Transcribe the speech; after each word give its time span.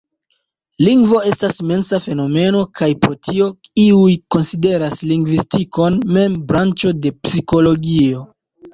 Lingvo 0.85 1.19
estas 1.31 1.61
mensa 1.71 1.99
fenomeno, 2.05 2.63
kaj 2.81 2.89
pro 3.05 3.19
tio 3.29 3.51
iuj 3.85 4.17
konsideras 4.37 5.07
lingvistikon 5.13 6.03
mem 6.19 6.43
branĉo 6.53 6.99
de 7.07 7.17
psikologio. 7.25 8.31